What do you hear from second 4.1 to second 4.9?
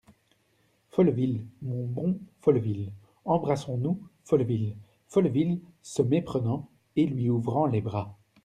Folleville!"